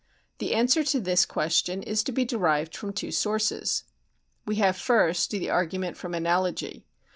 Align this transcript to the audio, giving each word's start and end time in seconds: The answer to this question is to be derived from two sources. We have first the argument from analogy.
The 0.39 0.55
answer 0.55 0.83
to 0.83 0.99
this 0.99 1.27
question 1.27 1.83
is 1.83 2.01
to 2.05 2.11
be 2.11 2.25
derived 2.25 2.75
from 2.75 2.91
two 2.91 3.11
sources. 3.11 3.83
We 4.47 4.55
have 4.55 4.75
first 4.75 5.29
the 5.29 5.51
argument 5.51 5.95
from 5.95 6.15
analogy. 6.15 6.87